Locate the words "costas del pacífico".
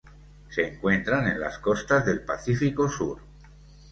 1.59-2.89